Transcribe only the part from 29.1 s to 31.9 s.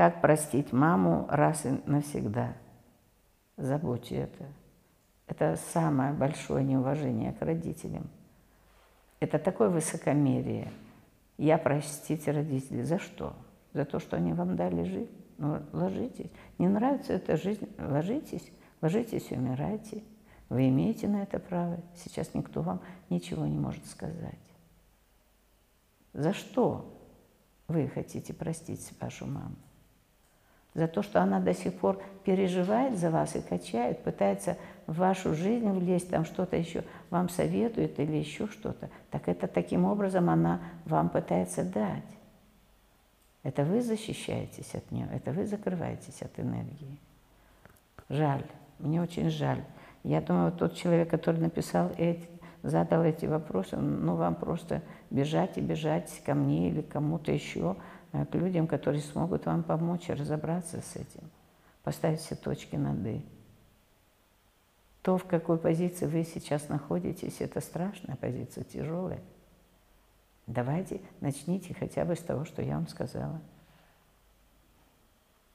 маму? За то, что она до сих